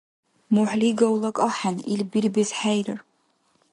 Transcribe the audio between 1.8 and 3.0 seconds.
ил бирбес хӀейрар.